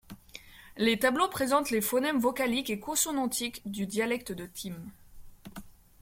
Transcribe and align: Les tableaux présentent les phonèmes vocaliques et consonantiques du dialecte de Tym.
Les 0.77 0.97
tableaux 0.97 1.27
présentent 1.29 1.69
les 1.69 1.79
phonèmes 1.79 2.17
vocaliques 2.17 2.71
et 2.71 2.79
consonantiques 2.79 3.61
du 3.69 3.85
dialecte 3.85 4.31
de 4.31 4.47
Tym. 4.47 4.91